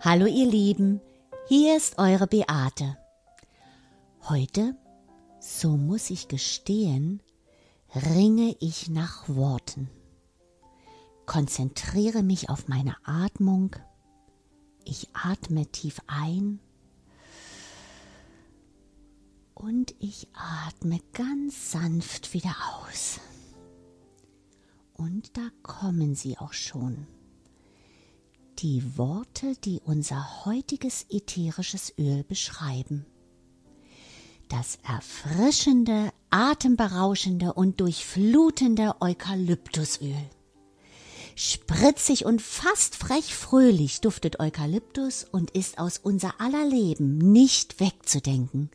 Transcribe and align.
Hallo 0.00 0.26
ihr 0.26 0.46
Lieben, 0.46 1.00
hier 1.48 1.76
ist 1.76 1.98
eure 1.98 2.28
Beate. 2.28 2.96
Heute, 4.28 4.76
so 5.40 5.76
muss 5.76 6.10
ich 6.10 6.28
gestehen, 6.28 7.20
ringe 7.96 8.54
ich 8.60 8.88
nach 8.88 9.28
Worten. 9.28 9.90
Konzentriere 11.26 12.22
mich 12.22 12.48
auf 12.48 12.68
meine 12.68 12.94
Atmung. 13.02 13.74
Ich 14.84 15.08
atme 15.14 15.66
tief 15.66 16.00
ein 16.06 16.60
und 19.52 19.96
ich 19.98 20.28
atme 20.32 21.00
ganz 21.12 21.72
sanft 21.72 22.34
wieder 22.34 22.54
aus. 22.84 23.18
Und 24.94 25.36
da 25.36 25.48
kommen 25.64 26.14
sie 26.14 26.38
auch 26.38 26.52
schon. 26.52 27.08
Die 28.58 28.98
Worte, 28.98 29.54
die 29.64 29.80
unser 29.84 30.44
heutiges 30.44 31.06
ätherisches 31.10 31.94
Öl 31.96 32.24
beschreiben. 32.24 33.06
Das 34.48 34.78
erfrischende, 34.82 36.10
atemberauschende 36.30 37.52
und 37.52 37.80
durchflutende 37.80 39.00
Eukalyptusöl. 39.00 40.28
Spritzig 41.40 42.24
und 42.24 42.42
fast 42.42 42.96
frech 42.96 43.32
fröhlich 43.32 44.00
duftet 44.00 44.40
Eukalyptus 44.40 45.22
und 45.22 45.52
ist 45.52 45.78
aus 45.78 45.98
unser 46.02 46.40
aller 46.40 46.66
Leben 46.66 47.16
nicht 47.16 47.78
wegzudenken. 47.78 48.70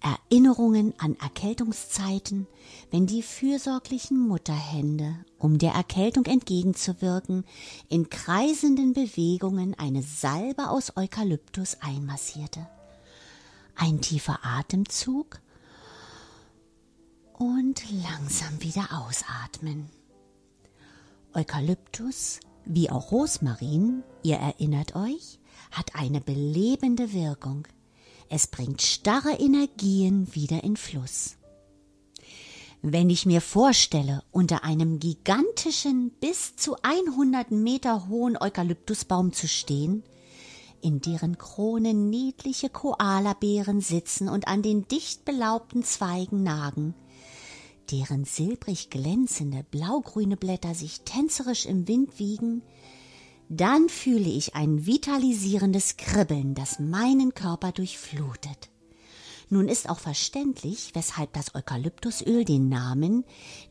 Erinnerungen 0.00 0.94
an 0.98 1.14
Erkältungszeiten, 1.22 2.48
wenn 2.90 3.06
die 3.06 3.22
fürsorglichen 3.22 4.18
Mutterhände, 4.18 5.14
um 5.38 5.58
der 5.58 5.74
Erkältung 5.74 6.24
entgegenzuwirken, 6.26 7.44
in 7.88 8.10
kreisenden 8.10 8.94
Bewegungen 8.94 9.78
eine 9.78 10.02
Salbe 10.02 10.70
aus 10.70 10.96
Eukalyptus 10.96 11.76
einmassierte. 11.82 12.66
Ein 13.76 14.00
tiefer 14.00 14.40
Atemzug 14.42 15.40
und 17.34 17.84
langsam 17.92 18.60
wieder 18.60 18.88
ausatmen. 18.90 19.88
Eukalyptus, 21.34 22.40
wie 22.64 22.90
auch 22.90 23.10
Rosmarin, 23.12 24.02
ihr 24.22 24.36
erinnert 24.36 24.94
euch, 24.94 25.38
hat 25.70 25.94
eine 25.94 26.20
belebende 26.20 27.12
Wirkung. 27.12 27.66
Es 28.28 28.46
bringt 28.46 28.82
starre 28.82 29.32
Energien 29.32 30.34
wieder 30.34 30.62
in 30.64 30.76
Fluss. 30.76 31.36
Wenn 32.82 33.10
ich 33.10 33.26
mir 33.26 33.40
vorstelle, 33.40 34.22
unter 34.32 34.64
einem 34.64 34.98
gigantischen, 34.98 36.10
bis 36.20 36.56
zu 36.56 36.76
100 36.82 37.50
Meter 37.52 38.08
hohen 38.08 38.36
Eukalyptusbaum 38.36 39.32
zu 39.32 39.46
stehen, 39.46 40.02
in 40.80 41.00
deren 41.00 41.38
Krone 41.38 41.94
niedliche 41.94 42.68
Koalabären 42.68 43.80
sitzen 43.80 44.28
und 44.28 44.48
an 44.48 44.62
den 44.62 44.88
dicht 44.88 45.24
belaubten 45.24 45.84
Zweigen 45.84 46.42
nagen, 46.42 46.94
deren 47.90 48.24
silbrig 48.24 48.90
glänzende 48.90 49.64
blaugrüne 49.70 50.36
Blätter 50.36 50.74
sich 50.74 51.02
tänzerisch 51.02 51.66
im 51.66 51.88
Wind 51.88 52.18
wiegen, 52.18 52.62
dann 53.48 53.88
fühle 53.88 54.30
ich 54.30 54.54
ein 54.54 54.86
vitalisierendes 54.86 55.96
Kribbeln, 55.96 56.54
das 56.54 56.78
meinen 56.78 57.34
Körper 57.34 57.72
durchflutet. 57.72 58.70
Nun 59.50 59.68
ist 59.68 59.90
auch 59.90 59.98
verständlich, 59.98 60.92
weshalb 60.94 61.34
das 61.34 61.54
Eukalyptusöl 61.54 62.46
den 62.46 62.70
Namen 62.70 63.24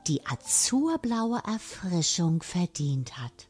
die 0.07 0.23
azurblaue 0.27 1.41
Erfrischung 1.43 2.43
verdient 2.43 3.17
hat. 3.17 3.47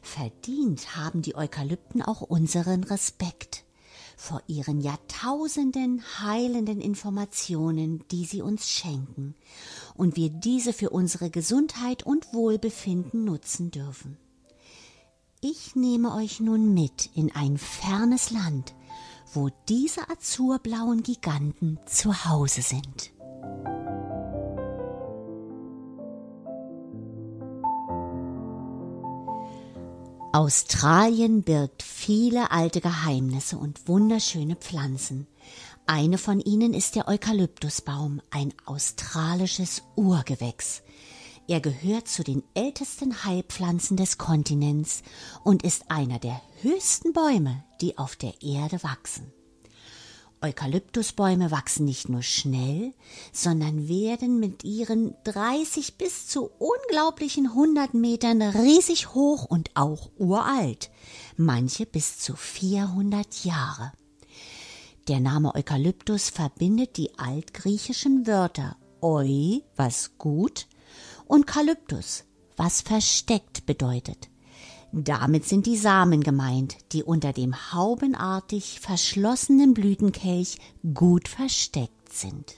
Verdient 0.00 0.96
haben 0.96 1.20
die 1.20 1.36
Eukalypten 1.36 2.00
auch 2.00 2.22
unseren 2.22 2.84
Respekt 2.84 3.64
vor 4.20 4.42
ihren 4.48 4.82
Jahrtausenden 4.82 6.02
heilenden 6.20 6.78
Informationen, 6.78 8.04
die 8.10 8.26
sie 8.26 8.42
uns 8.42 8.68
schenken, 8.68 9.34
und 9.94 10.14
wir 10.14 10.28
diese 10.28 10.74
für 10.74 10.90
unsere 10.90 11.30
Gesundheit 11.30 12.02
und 12.02 12.34
Wohlbefinden 12.34 13.24
nutzen 13.24 13.70
dürfen. 13.70 14.18
Ich 15.40 15.74
nehme 15.74 16.14
euch 16.14 16.38
nun 16.38 16.74
mit 16.74 17.08
in 17.14 17.34
ein 17.34 17.56
fernes 17.56 18.30
Land, 18.30 18.74
wo 19.32 19.48
diese 19.70 20.10
azurblauen 20.10 21.02
Giganten 21.02 21.78
zu 21.86 22.26
Hause 22.26 22.60
sind. 22.60 23.12
Australien 30.32 31.42
birgt 31.42 31.82
viele 31.82 32.52
alte 32.52 32.80
Geheimnisse 32.80 33.58
und 33.58 33.88
wunderschöne 33.88 34.54
Pflanzen. 34.54 35.26
Eine 35.86 36.18
von 36.18 36.38
ihnen 36.38 36.72
ist 36.72 36.94
der 36.94 37.08
Eukalyptusbaum, 37.08 38.22
ein 38.30 38.54
australisches 38.64 39.82
Urgewächs. 39.96 40.82
Er 41.48 41.60
gehört 41.60 42.06
zu 42.06 42.22
den 42.22 42.44
ältesten 42.54 43.24
Heilpflanzen 43.24 43.96
des 43.96 44.18
Kontinents 44.18 45.02
und 45.42 45.64
ist 45.64 45.90
einer 45.90 46.20
der 46.20 46.40
höchsten 46.62 47.12
Bäume, 47.12 47.64
die 47.80 47.98
auf 47.98 48.14
der 48.14 48.40
Erde 48.40 48.84
wachsen. 48.84 49.32
Eukalyptusbäume 50.42 51.50
wachsen 51.50 51.84
nicht 51.84 52.08
nur 52.08 52.22
schnell, 52.22 52.94
sondern 53.32 53.88
werden 53.88 54.40
mit 54.40 54.64
ihren 54.64 55.14
30 55.24 55.98
bis 55.98 56.28
zu 56.28 56.50
unglaublichen 56.58 57.48
100 57.48 57.92
Metern 57.92 58.40
riesig 58.40 59.14
hoch 59.14 59.44
und 59.44 59.70
auch 59.74 60.10
uralt, 60.16 60.90
manche 61.36 61.84
bis 61.84 62.18
zu 62.18 62.36
400 62.36 63.44
Jahre. 63.44 63.92
Der 65.08 65.20
Name 65.20 65.54
Eukalyptus 65.54 66.30
verbindet 66.30 66.96
die 66.96 67.18
altgriechischen 67.18 68.26
Wörter 68.26 68.76
eu, 69.02 69.60
was 69.76 70.16
gut, 70.16 70.66
und 71.26 71.46
Kalyptus, 71.46 72.24
was 72.56 72.80
versteckt 72.80 73.66
bedeutet. 73.66 74.29
Damit 74.92 75.44
sind 75.44 75.66
die 75.66 75.76
Samen 75.76 76.20
gemeint, 76.22 76.76
die 76.92 77.04
unter 77.04 77.32
dem 77.32 77.72
haubenartig 77.72 78.80
verschlossenen 78.80 79.72
Blütenkelch 79.72 80.58
gut 80.94 81.28
versteckt 81.28 82.12
sind. 82.12 82.56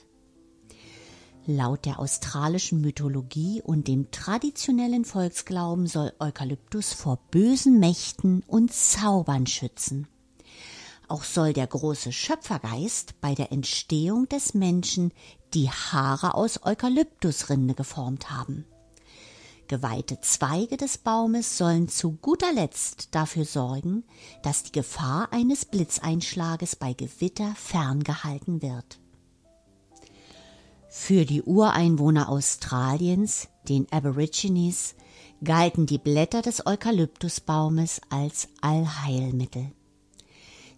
Laut 1.45 1.85
der 1.85 1.99
australischen 1.99 2.81
Mythologie 2.81 3.61
und 3.61 3.87
dem 3.87 4.09
traditionellen 4.11 5.05
Volksglauben 5.05 5.87
soll 5.87 6.13
Eukalyptus 6.19 6.93
vor 6.93 7.19
bösen 7.29 7.79
Mächten 7.79 8.43
und 8.47 8.73
Zaubern 8.73 9.45
schützen. 9.45 10.07
Auch 11.07 11.25
soll 11.25 11.53
der 11.53 11.67
große 11.67 12.11
Schöpfergeist 12.11 13.19
bei 13.21 13.35
der 13.35 13.51
Entstehung 13.51 14.27
des 14.29 14.53
Menschen 14.53 15.11
die 15.53 15.69
Haare 15.69 16.33
aus 16.33 16.63
Eukalyptusrinde 16.63 17.75
geformt 17.75 18.31
haben. 18.31 18.65
Geweihte 19.67 20.19
Zweige 20.21 20.77
des 20.77 20.97
Baumes 20.97 21.57
sollen 21.57 21.87
zu 21.87 22.13
guter 22.13 22.51
Letzt 22.53 23.09
dafür 23.15 23.45
sorgen, 23.45 24.03
dass 24.43 24.63
die 24.63 24.71
Gefahr 24.71 25.31
eines 25.31 25.65
Blitzeinschlages 25.65 26.75
bei 26.75 26.93
Gewitter 26.93 27.53
ferngehalten 27.55 28.61
wird. 28.61 28.99
Für 30.89 31.25
die 31.25 31.41
Ureinwohner 31.41 32.29
Australiens, 32.29 33.47
den 33.67 33.91
Aborigines, 33.91 34.95
galten 35.43 35.85
die 35.85 35.97
Blätter 35.97 36.41
des 36.41 36.65
Eukalyptusbaumes 36.65 38.01
als 38.09 38.49
Allheilmittel. 38.61 39.71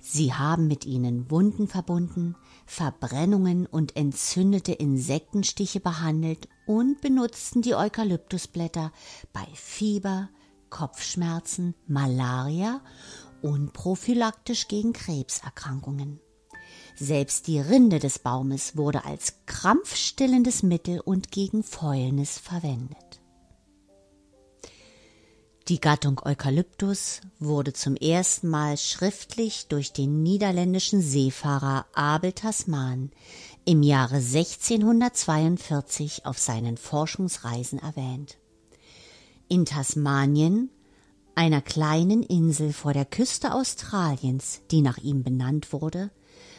Sie 0.07 0.35
haben 0.35 0.67
mit 0.67 0.85
ihnen 0.85 1.31
Wunden 1.31 1.67
verbunden, 1.67 2.35
Verbrennungen 2.67 3.66
und 3.66 3.95
entzündete 3.95 4.71
Insektenstiche 4.71 5.79
behandelt 5.79 6.47
und 6.67 7.02
benutzten 7.02 7.63
die 7.63 7.73
Eukalyptusblätter 7.73 8.91
bei 9.34 9.47
Fieber, 9.55 10.29
Kopfschmerzen, 10.69 11.73
Malaria 11.87 12.81
und 13.41 13.73
prophylaktisch 13.73 14.67
gegen 14.67 14.93
Krebserkrankungen. 14.93 16.19
Selbst 16.96 17.47
die 17.47 17.59
Rinde 17.59 17.97
des 17.97 18.19
Baumes 18.19 18.78
wurde 18.78 19.05
als 19.05 19.34
krampfstillendes 19.47 20.61
Mittel 20.61 20.99
und 20.99 21.31
gegen 21.31 21.63
Fäulnis 21.63 22.37
verwendet. 22.37 23.22
Die 25.67 25.82
Gattung 25.82 26.22
Eukalyptus 26.23 27.22
wurde 27.40 27.73
zum 27.73 27.96
ersten 27.96 28.50
Mal 28.50 28.78
schriftlich 28.78 29.66
durch 29.67 29.94
den 29.94 30.22
niederländischen 30.22 31.02
Seefahrer 31.02 31.88
Abel 31.96 32.34
Tasman 32.34 33.09
im 33.66 33.82
Jahre 33.82 34.17
1642 34.17 36.28
auf 36.28 36.38
seinen 36.38 36.78
Forschungsreisen 36.78 37.79
erwähnt. 37.79 38.38
In 39.47 39.66
Tasmanien, 39.66 40.70
einer 41.34 41.64
kleinen 41.64 42.22
Insel 42.22 42.72
vor 42.72 42.94
der 42.94 43.06
Küste 43.06 43.52
Australiens, 43.52 44.62
die 44.70 44.84
nach 44.84 45.00
ihm 45.00 45.23
benannt 45.23 45.73
wurde, 45.73 46.12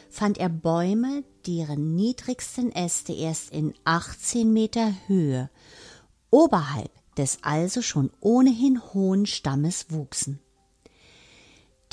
fand 0.09 0.37
er 0.37 0.49
Bäume, 0.49 1.23
deren 1.45 1.95
niedrigsten 1.95 2.73
Äste 2.73 3.13
erst 3.13 3.51
in 3.51 3.73
18 3.85 4.51
Meter 4.51 4.91
Höhe 5.07 5.49
oberhalb 6.29 6.91
des 7.17 7.39
also 7.41 7.81
schon 7.81 8.11
ohnehin 8.19 8.81
hohen 8.93 9.25
Stammes 9.25 9.87
wuchsen. 9.89 10.39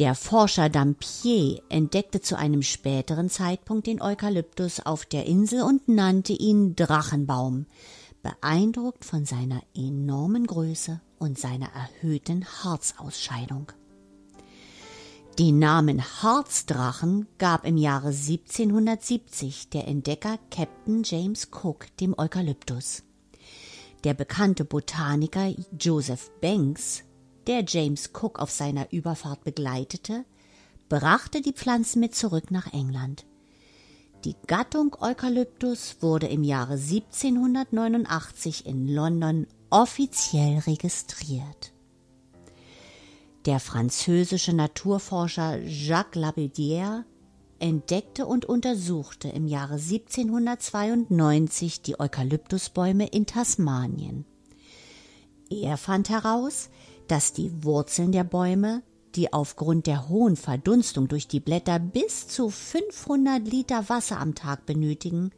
Der 0.01 0.17
Forscher 0.17 0.69
Dampier 0.69 1.63
entdeckte 1.69 2.21
zu 2.21 2.37
einem 2.37 2.63
späteren 2.63 3.31
Zeitpunkt 3.31 3.87
den 3.87 4.03
Eukalyptus 4.03 4.81
auf 4.81 5.07
der 5.07 5.27
Insel 5.27 5.63
und 5.63 5.87
nannte 5.87 6.33
ihn 6.33 6.75
Drachenbaum, 6.75 7.67
beeindruckt 8.23 9.05
von 9.05 9.25
seiner 9.25 9.63
enormen 9.77 10.49
Größe 10.49 11.01
und 11.19 11.39
seiner 11.39 11.69
erhöhten 11.75 12.45
Harzausscheidung. 12.45 13.71
Den 15.39 15.59
Namen 15.59 16.01
Harzdrachen 16.01 17.27
gab 17.39 17.65
im 17.65 17.77
Jahre 17.77 18.09
1770 18.09 19.69
der 19.69 19.87
Entdecker 19.87 20.39
Captain 20.51 21.03
James 21.05 21.49
Cook 21.53 21.87
dem 21.99 22.19
Eukalyptus. 22.19 23.03
Der 24.05 24.13
bekannte 24.13 24.67
Botaniker 24.67 25.55
Joseph 25.81 26.31
Banks, 26.43 27.05
der 27.47 27.65
James 27.67 28.11
Cook 28.13 28.39
auf 28.39 28.51
seiner 28.51 28.93
Überfahrt 28.93 29.45
begleitete, 29.45 30.27
brachte 30.91 31.41
die 31.41 31.55
Pflanzen 31.55 32.01
mit 32.01 32.15
zurück 32.15 32.51
nach 32.51 32.71
England. 32.75 33.25
Die 34.27 34.37
Gattung 34.47 34.95
Eukalyptus 35.01 35.97
wurde 36.01 36.27
im 36.27 36.45
Jahre 36.45 36.75
1789 36.75 38.67
in 38.67 38.89
London 38.89 39.47
offiziell 39.71 40.59
registriert. 40.59 41.73
Der 43.47 43.59
französische 43.59 44.53
Naturforscher 44.53 45.63
Jacques 45.63 46.23
Labaudière 46.23 47.05
entdeckte 47.59 48.27
und 48.27 48.45
untersuchte 48.45 49.29
im 49.29 49.47
Jahre 49.47 49.75
1792 49.75 51.83
die 51.83 51.99
Eukalyptusbäume 51.99 53.07
in 53.07 53.27
Tasmanien. 53.27 54.25
Er 55.51 55.77
fand 55.77 56.09
heraus, 56.09 56.71
dass 57.09 57.33
die 57.33 57.65
Wurzeln 57.65 58.13
der 58.13 58.25
Bäume, 58.25 58.83
die 59.15 59.33
aufgrund 59.33 59.87
der 59.87 60.09
hohen 60.09 60.37
Verdunstung 60.37 61.09
durch 61.09 61.29
die 61.29 61.41
Blätter 61.41 61.79
bis 61.79 62.29
zu 62.29 62.51
500 62.51 63.47
Liter 63.47 63.89
Wasser 63.89 64.19
am 64.19 64.35
Tag 64.35 64.67
benötigen, 64.67 65.31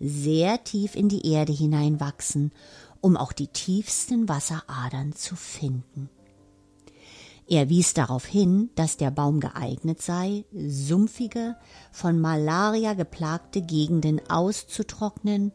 sehr 0.00 0.62
tief 0.64 0.94
in 0.94 1.08
die 1.08 1.30
Erde 1.30 1.52
hineinwachsen, 1.52 2.52
um 3.00 3.16
auch 3.16 3.32
die 3.32 3.48
tiefsten 3.48 4.28
Wasseradern 4.28 5.12
zu 5.12 5.36
finden. 5.36 6.08
Er 7.50 7.70
wies 7.70 7.94
darauf 7.94 8.26
hin, 8.26 8.68
dass 8.74 8.98
der 8.98 9.10
Baum 9.10 9.40
geeignet 9.40 10.02
sei, 10.02 10.44
sumpfige, 10.52 11.56
von 11.90 12.20
Malaria 12.20 12.92
geplagte 12.92 13.62
Gegenden 13.62 14.20
auszutrocknen 14.28 15.52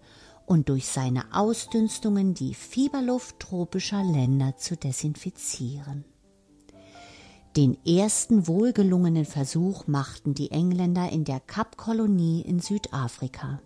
und 0.48 0.69
durch 0.69 0.88
seine 0.88 1.36
Ausdünstungen 1.36 2.34
die 2.34 2.56
Fieberluft 2.56 3.40
tropischer 3.40 4.04
Länder 4.04 4.57
zu 4.57 4.75
desinfizieren. 4.75 6.04
Den 7.56 7.78
ersten 7.86 8.48
wohlgelungenen 8.48 9.25
Versuch 9.25 9.86
machten 9.86 10.34
die 10.34 10.50
Engländer 10.50 11.12
in 11.12 11.24
der 11.24 11.39
Kapkolonie 11.39 12.42
in 12.42 12.60
Südafrika. 12.60 13.62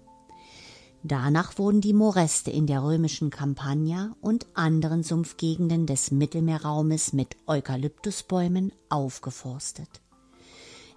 Danach 1.07 1.57
wurden 1.57 1.79
die 1.79 1.93
Moreste 1.93 2.51
in 2.51 2.67
der 2.67 2.83
römischen 2.83 3.29
Campagna 3.29 4.13
und 4.19 4.45
anderen 4.55 5.03
Sumpfgegenden 5.03 5.85
des 5.85 6.11
Mittelmeerraumes 6.11 7.13
mit 7.13 7.37
Eukalyptusbäumen 7.47 8.73
aufgeforstet. 8.89 9.87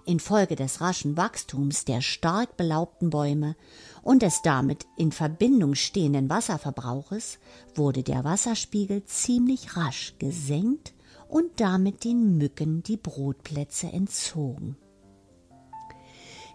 Infolge 0.05 0.57
des 0.57 0.81
raschen 0.81 1.15
Wachstums 1.15 1.85
der 1.85 2.01
stark 2.01 2.57
belaubten 2.57 3.09
Bäume 3.09 3.55
und 4.03 4.21
des 4.21 4.41
damit 4.41 4.85
in 4.97 5.13
Verbindung 5.13 5.75
stehenden 5.75 6.29
Wasserverbrauches 6.29 7.39
wurde 7.73 8.03
der 8.03 8.25
Wasserspiegel 8.25 9.05
ziemlich 9.05 9.77
rasch 9.77 10.15
gesenkt 10.19 10.93
und 11.29 11.61
damit 11.61 12.03
den 12.03 12.37
Mücken 12.37 12.83
die 12.83 12.97
Brutplätze 12.97 13.87
entzogen. 13.87 14.75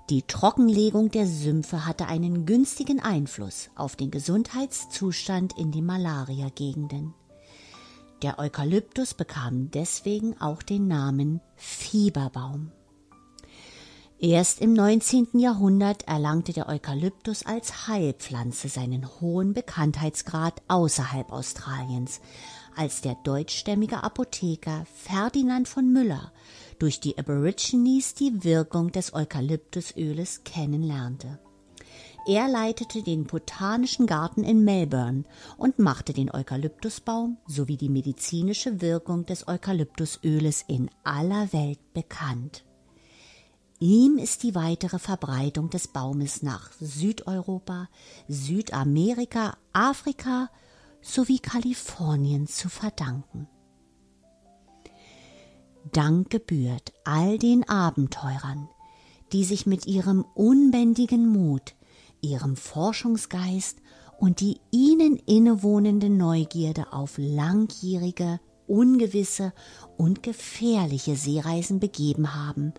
Die 0.09 0.23
Trockenlegung 0.23 1.11
der 1.11 1.27
Sümpfe 1.27 1.85
hatte 1.85 2.07
einen 2.07 2.47
günstigen 2.47 3.01
Einfluss 3.01 3.71
auf 3.75 3.97
den 3.97 4.13
Gesundheitszustand 4.13 5.59
in 5.59 5.73
den 5.73 5.85
Malariagegenden. 5.85 7.13
Der 8.23 8.39
Eukalyptus 8.39 9.15
bekam 9.15 9.73
deswegen 9.73 10.41
auch 10.41 10.63
den 10.63 10.87
Namen 10.87 11.41
Fieberbaum. 11.57 12.71
Erst 14.21 14.61
im 14.61 14.75
19. 14.75 15.41
Jahrhundert 15.41 16.07
erlangte 16.07 16.53
der 16.53 16.69
Eukalyptus 16.69 17.45
als 17.45 17.89
Heilpflanze 17.89 18.69
seinen 18.69 19.21
hohen 19.21 19.55
Bekanntheitsgrad 19.55 20.63
außerhalb 20.69 21.33
Australiens, 21.33 22.21
als 22.77 23.01
der 23.01 23.15
deutschstämmige 23.25 24.03
Apotheker 24.03 24.85
Ferdinand 24.95 25.69
von 25.69 25.93
Müller 25.93 26.33
durch 26.79 27.01
die 27.01 27.19
Aborigines 27.19 28.15
die 28.15 28.45
Wirkung 28.45 28.93
des 28.93 29.15
Eukalyptusöles 29.15 30.45
kennenlernte. 30.45 31.39
Er 32.29 32.49
leitete 32.49 33.03
den 33.03 33.25
Botanischen 33.25 34.07
Garten 34.07 34.43
in 34.43 34.65
Melbourne 34.65 35.25
und 35.59 35.79
machte 35.79 36.13
den 36.13 36.29
Eukalyptusbaum 36.29 37.39
sowie 37.47 37.77
die 37.77 37.89
medizinische 37.89 38.81
Wirkung 38.81 39.25
des 39.27 39.47
Eukalyptusöles 39.47 40.65
in 40.67 40.91
aller 41.05 41.53
Welt 41.53 41.79
bekannt. 41.95 42.65
Ihm 43.79 44.19
ist 44.19 44.43
die 44.43 44.55
weitere 44.55 44.99
Verbreitung 44.99 45.71
des 45.71 45.87
Baumes 45.87 46.43
nach 46.43 46.73
Südeuropa, 46.81 47.89
Südamerika, 48.27 49.57
Afrika 49.73 50.51
sowie 51.07 51.39
Kalifornien 51.39 52.47
zu 52.47 52.69
verdanken. 52.69 53.49
Dank 55.93 56.31
gebührt 56.31 56.93
all 57.05 57.39
den 57.39 57.69
Abenteurern, 57.69 58.69
die 59.33 59.45
sich 59.45 59.67
mit 59.67 59.87
ihrem 59.87 60.25
unbändigen 60.35 61.29
Mut, 61.29 61.75
ihrem 62.21 62.57
Forschungsgeist 62.57 63.79
und 64.19 64.41
die 64.41 64.59
ihnen 64.73 65.17
innewohnende 65.17 66.11
Neugierde 66.11 66.93
auf 66.93 67.15
langjährige, 67.19 68.41
ungewisse 68.67 69.53
und 69.97 70.23
gefährliche 70.23 71.17
Seereisen 71.17 71.79
begeben 71.79 72.35
haben, 72.35 72.75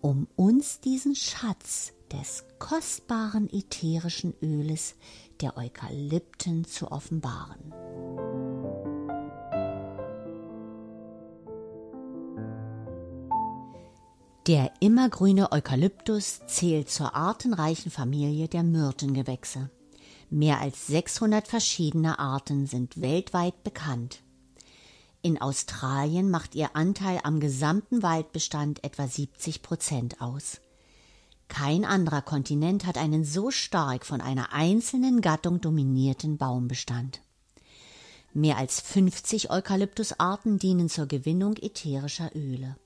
um 0.00 0.26
uns 0.36 0.80
diesen 0.80 1.14
Schatz 1.14 1.92
des 2.12 2.44
kostbaren 2.58 3.48
ätherischen 3.50 4.34
Öles 4.42 4.96
der 5.40 5.56
Eukalypten 5.56 6.64
zu 6.64 6.90
offenbaren. 6.90 7.72
Der 14.46 14.72
immergrüne 14.80 15.52
Eukalyptus 15.52 16.42
zählt 16.46 16.90
zur 16.90 17.14
artenreichen 17.14 17.90
Familie 17.90 18.46
der 18.46 18.62
Myrtengewächse. 18.62 19.70
Mehr 20.28 20.60
als 20.60 20.86
600 20.86 21.48
verschiedene 21.48 22.18
Arten 22.18 22.66
sind 22.66 23.00
weltweit 23.00 23.62
bekannt. 23.64 24.22
In 25.22 25.40
Australien 25.40 26.28
macht 26.28 26.54
ihr 26.54 26.76
Anteil 26.76 27.20
am 27.24 27.40
gesamten 27.40 28.02
Waldbestand 28.02 28.84
etwa 28.84 29.08
70 29.08 29.62
Prozent 29.62 30.20
aus. 30.20 30.60
Kein 31.48 31.84
anderer 31.84 32.22
Kontinent 32.22 32.86
hat 32.86 32.98
einen 32.98 33.24
so 33.24 33.50
stark 33.50 34.06
von 34.06 34.20
einer 34.20 34.52
einzelnen 34.52 35.20
Gattung 35.20 35.60
dominierten 35.60 36.38
Baumbestand. 36.38 37.20
Mehr 38.32 38.56
als 38.56 38.80
50 38.80 39.50
Eukalyptusarten 39.50 40.58
dienen 40.58 40.88
zur 40.88 41.06
Gewinnung 41.06 41.56
ätherischer 41.56 42.34
Öle. 42.34 42.76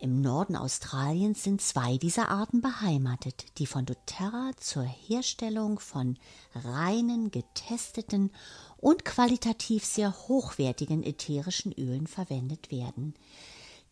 Im 0.00 0.20
Norden 0.20 0.54
Australiens 0.54 1.42
sind 1.42 1.60
zwei 1.60 1.96
dieser 1.96 2.28
Arten 2.28 2.60
beheimatet, 2.60 3.46
die 3.58 3.66
von 3.66 3.84
doTERRA 3.84 4.52
zur 4.56 4.84
Herstellung 4.84 5.80
von 5.80 6.16
reinen, 6.54 7.32
getesteten 7.32 8.30
und 8.76 9.04
qualitativ 9.04 9.84
sehr 9.84 10.12
hochwertigen 10.28 11.02
ätherischen 11.02 11.72
Ölen 11.72 12.06
verwendet 12.06 12.70
werden. 12.70 13.14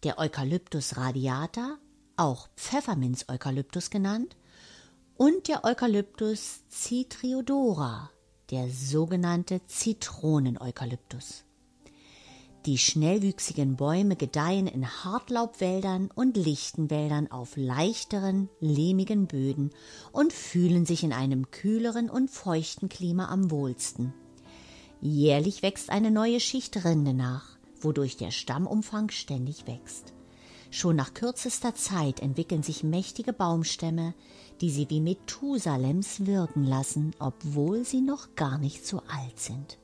Der 0.04 0.20
Eukalyptus 0.20 0.96
radiata, 0.96 1.78
auch 2.16 2.48
Pfefferminz-Eukalyptus 2.56 3.90
genannt, 3.90 4.36
und 5.16 5.48
der 5.48 5.64
Eukalyptus 5.64 6.60
citriodora, 6.70 8.10
der 8.50 8.68
sogenannte 8.68 9.60
Zitronen-Eukalyptus. 9.66 11.44
Die 12.66 12.78
schnellwüchsigen 12.78 13.76
Bäume 13.76 14.16
gedeihen 14.16 14.66
in 14.66 14.86
Hartlaubwäldern 14.86 16.10
und 16.12 16.36
Lichtenwäldern 16.36 17.30
auf 17.30 17.56
leichteren, 17.56 18.48
lehmigen 18.60 19.28
Böden 19.28 19.70
und 20.10 20.32
fühlen 20.32 20.84
sich 20.84 21.04
in 21.04 21.12
einem 21.12 21.50
kühleren 21.52 22.10
und 22.10 22.28
feuchten 22.28 22.88
Klima 22.88 23.28
am 23.28 23.52
wohlsten. 23.52 24.12
Jährlich 25.00 25.62
wächst 25.62 25.90
eine 25.90 26.10
neue 26.10 26.40
Schicht 26.40 26.84
Rinde 26.84 27.14
nach, 27.14 27.56
wodurch 27.80 28.16
der 28.16 28.32
Stammumfang 28.32 29.10
ständig 29.10 29.68
wächst. 29.68 30.12
Schon 30.70 30.96
nach 30.96 31.14
kürzester 31.14 31.74
Zeit 31.74 32.20
entwickeln 32.20 32.62
sich 32.62 32.82
mächtige 32.82 33.32
Baumstämme, 33.32 34.14
die 34.60 34.70
sie 34.70 34.88
wie 34.90 35.00
Methusalems 35.00 36.26
wirken 36.26 36.64
lassen, 36.64 37.12
obwohl 37.18 37.84
sie 37.84 38.00
noch 38.00 38.34
gar 38.34 38.58
nicht 38.58 38.86
so 38.86 39.02
alt 39.08 39.38
sind. 39.38 39.78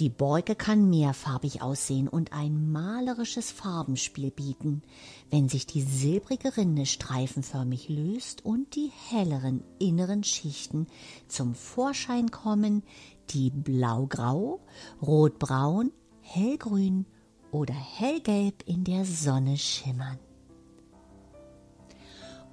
Die 0.00 0.08
Borke 0.08 0.56
kann 0.56 0.90
mehrfarbig 0.90 1.62
aussehen 1.62 2.08
und 2.08 2.32
ein 2.32 2.72
malerisches 2.72 3.52
Farbenspiel 3.52 4.32
bieten, 4.32 4.82
wenn 5.30 5.48
sich 5.48 5.66
die 5.66 5.82
silbrige 5.82 6.56
Rinde 6.56 6.84
streifenförmig 6.84 7.88
löst 7.88 8.44
und 8.44 8.74
die 8.74 8.90
helleren 9.10 9.62
inneren 9.78 10.24
Schichten 10.24 10.88
zum 11.28 11.54
Vorschein 11.54 12.32
kommen, 12.32 12.82
die 13.30 13.50
blaugrau, 13.50 14.58
rotbraun, 15.00 15.92
hellgrün 16.22 17.06
oder 17.54 17.74
hellgelb 17.74 18.62
in 18.66 18.84
der 18.84 19.06
Sonne 19.06 19.56
schimmern. 19.56 20.18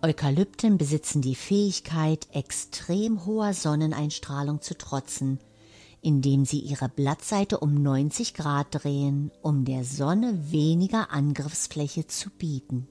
Eukalypten 0.01 0.77
besitzen 0.77 1.21
die 1.21 1.35
Fähigkeit, 1.35 2.27
extrem 2.31 3.25
hoher 3.25 3.53
Sonneneinstrahlung 3.53 4.61
zu 4.61 4.77
trotzen– 4.77 5.39
indem 6.01 6.45
sie 6.45 6.59
ihre 6.59 6.89
Blattseite 6.89 7.59
um 7.59 7.75
90 7.75 8.33
Grad 8.33 8.67
drehen, 8.71 9.31
um 9.41 9.65
der 9.65 9.83
Sonne 9.83 10.51
weniger 10.51 11.11
Angriffsfläche 11.11 12.07
zu 12.07 12.29
bieten. 12.31 12.87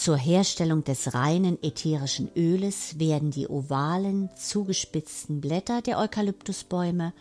Zur 0.00 0.16
Herstellung 0.16 0.82
des 0.82 1.12
reinen 1.12 1.62
ätherischen 1.62 2.30
Öles 2.34 2.98
werden 2.98 3.30
die 3.30 3.46
ovalen, 3.46 4.30
zugespitzten 4.34 5.42
Blätter 5.42 5.82
der 5.82 5.98
Eukalyptusbäume 5.98 7.12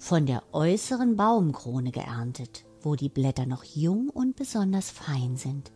von 0.00 0.26
der 0.26 0.42
äußeren 0.50 1.14
Baumkrone 1.14 1.92
geerntet, 1.92 2.64
wo 2.82 2.96
die 2.96 3.08
Blätter 3.08 3.46
noch 3.46 3.62
jung 3.62 4.08
und 4.08 4.34
besonders 4.34 4.90
fein 4.90 5.36
sind. 5.36 5.70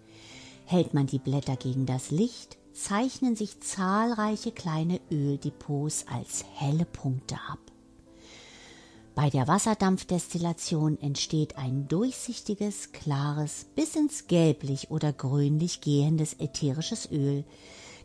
Hält 0.64 0.94
man 0.94 1.06
die 1.06 1.20
Blätter 1.20 1.54
gegen 1.54 1.86
das 1.86 2.10
Licht, 2.10 2.58
zeichnen 2.72 3.36
sich 3.36 3.60
zahlreiche 3.60 4.50
kleine 4.50 5.00
Öldepots 5.12 6.06
als 6.12 6.44
helle 6.54 6.86
Punkte 6.86 7.36
ab. 7.36 7.67
Bei 9.18 9.30
der 9.30 9.48
Wasserdampfdestillation 9.48 10.96
entsteht 11.00 11.58
ein 11.58 11.88
durchsichtiges, 11.88 12.92
klares, 12.92 13.66
bis 13.74 13.96
ins 13.96 14.28
gelblich 14.28 14.92
oder 14.92 15.12
grünlich 15.12 15.80
gehendes 15.80 16.34
ätherisches 16.34 17.10
Öl, 17.10 17.44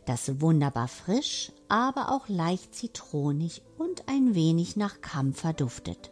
das 0.06 0.40
wunderbar 0.40 0.88
frisch, 0.88 1.52
aber 1.68 2.10
auch 2.10 2.28
leicht 2.28 2.74
zitronig 2.74 3.62
und 3.78 4.08
ein 4.08 4.34
wenig 4.34 4.74
nach 4.74 5.02
Kampfer 5.02 5.52
duftet. 5.52 6.10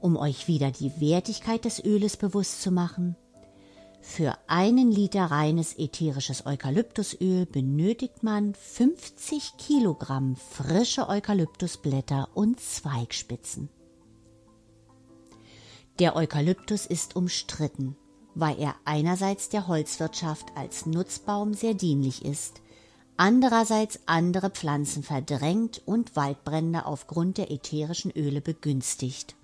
Um 0.00 0.16
euch 0.16 0.48
wieder 0.48 0.70
die 0.70 0.98
Wertigkeit 0.98 1.66
des 1.66 1.84
Öles 1.84 2.16
bewusst 2.16 2.62
zu 2.62 2.70
machen, 2.70 3.14
für 4.06 4.36
einen 4.48 4.92
Liter 4.92 5.24
reines 5.24 5.76
ätherisches 5.78 6.44
Eukalyptusöl 6.44 7.46
benötigt 7.46 8.22
man 8.22 8.54
50 8.54 9.56
Kilogramm 9.56 10.36
frische 10.36 11.08
Eukalyptusblätter 11.08 12.28
und 12.34 12.60
Zweigspitzen. 12.60 13.70
Der 15.98 16.16
Eukalyptus 16.16 16.84
ist 16.84 17.16
umstritten, 17.16 17.96
weil 18.34 18.60
er 18.60 18.76
einerseits 18.84 19.48
der 19.48 19.68
Holzwirtschaft 19.68 20.46
als 20.54 20.84
Nutzbaum 20.84 21.54
sehr 21.54 21.74
dienlich 21.74 22.24
ist, 22.24 22.60
andererseits 23.16 24.00
andere 24.04 24.50
Pflanzen 24.50 25.02
verdrängt 25.02 25.82
und 25.86 26.14
Waldbrände 26.14 26.84
aufgrund 26.84 27.38
der 27.38 27.50
ätherischen 27.50 28.10
Öle 28.10 28.42
begünstigt. 28.42 29.34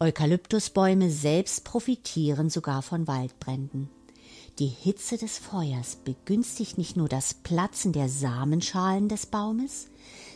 Eukalyptusbäume 0.00 1.10
selbst 1.10 1.64
profitieren 1.64 2.50
sogar 2.50 2.82
von 2.82 3.08
Waldbränden. 3.08 3.90
Die 4.60 4.68
Hitze 4.68 5.18
des 5.18 5.38
Feuers 5.38 5.96
begünstigt 5.96 6.78
nicht 6.78 6.96
nur 6.96 7.08
das 7.08 7.34
Platzen 7.34 7.92
der 7.92 8.08
Samenschalen 8.08 9.08
des 9.08 9.26
Baumes, 9.26 9.88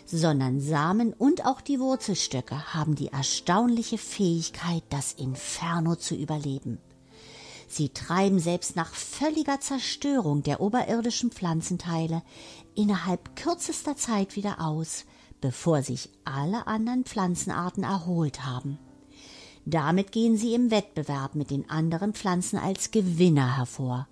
sondern 0.04 0.60
Samen 0.60 1.12
und 1.12 1.46
auch 1.46 1.60
die 1.60 1.78
Wurzelstöcke 1.78 2.74
haben 2.74 2.96
die 2.96 3.08
erstaunliche 3.08 3.98
Fähigkeit, 3.98 4.82
das 4.90 5.12
Inferno 5.12 5.94
zu 5.94 6.16
überleben. 6.16 6.78
Sie 7.68 7.90
treiben 7.90 8.40
selbst 8.40 8.74
nach 8.74 8.92
völliger 8.92 9.60
Zerstörung 9.60 10.42
der 10.42 10.60
oberirdischen 10.60 11.30
Pflanzenteile 11.30 12.22
innerhalb 12.74 13.36
kürzester 13.36 13.96
Zeit 13.96 14.34
wieder 14.34 14.60
aus, 14.60 15.04
bevor 15.40 15.82
sich 15.82 16.10
alle 16.24 16.66
anderen 16.66 17.04
Pflanzenarten 17.04 17.84
erholt 17.84 18.44
haben. 18.44 18.80
Damit 19.64 20.12
gehen 20.12 20.36
sie 20.36 20.54
im 20.54 20.70
Wettbewerb 20.70 21.34
mit 21.34 21.50
den 21.50 21.70
anderen 21.70 22.14
Pflanzen 22.14 22.58
als 22.58 22.90
Gewinner 22.90 23.56
hervor. 23.56 24.08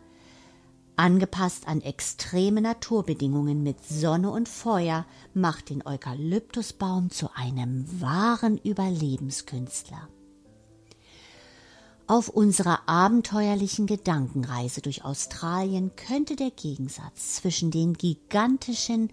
Angepasst 0.97 1.67
an 1.67 1.81
extreme 1.81 2.61
Naturbedingungen 2.61 3.63
mit 3.63 3.85
Sonne 3.85 4.31
und 4.31 4.49
Feuer 4.49 5.07
macht 5.33 5.71
den 5.71 5.85
Eukalyptusbaum 5.87 7.11
zu 7.11 7.35
einem 7.35 7.87
wahren 8.01 8.59
Überlebenskünstler. 8.59 10.09
Auf 12.11 12.29
unserer 12.29 12.89
abenteuerlichen 12.89 13.87
Gedankenreise 13.87 14.81
durch 14.81 15.05
Australien 15.05 15.93
könnte 15.95 16.35
der 16.35 16.51
Gegensatz 16.51 17.37
zwischen 17.37 17.71
den 17.71 17.95
gigantischen, 17.95 19.13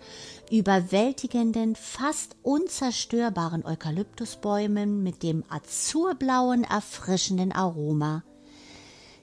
überwältigenden, 0.50 1.76
fast 1.76 2.36
unzerstörbaren 2.42 3.64
Eukalyptusbäumen 3.64 5.04
mit 5.04 5.22
dem 5.22 5.44
azurblauen, 5.48 6.64
erfrischenden 6.64 7.52
Aroma 7.52 8.24